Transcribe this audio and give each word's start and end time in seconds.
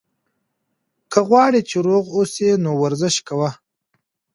که 1.11 1.19
غواړې 1.27 1.61
چې 1.69 1.77
روغ 1.87 2.05
اوسې، 2.17 2.49
نو 2.63 2.69
ورزش 2.83 3.15
کوه. 3.27 3.49